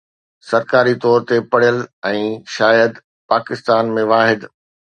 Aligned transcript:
سرڪاري 0.49 0.95
طور 1.03 1.19
تي 1.27 1.35
پڙهيل 1.51 1.77
۽ 2.13 2.23
شايد 2.55 2.91
پاڪستان 3.29 3.95
۾ 4.01 4.11
واحد 4.15 4.39